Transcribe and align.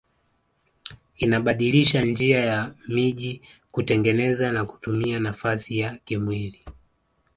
Inabadilisha 1.17 2.01
njia 2.01 2.39
ya 2.45 2.75
miji 2.87 3.41
kutengeneza 3.71 4.51
na 4.51 4.65
kutumia 4.65 5.19
nafasi 5.19 5.77
ya 5.79 5.97
kimwili 6.05 6.65